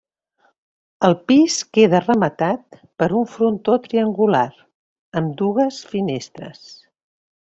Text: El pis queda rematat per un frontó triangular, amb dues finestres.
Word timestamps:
El 1.07 1.15
pis 1.31 1.57
queda 1.77 1.99
rematat 2.05 2.79
per 3.03 3.09
un 3.21 3.29
frontó 3.35 3.77
triangular, 3.85 4.47
amb 5.23 5.39
dues 5.43 5.81
finestres. 5.93 6.65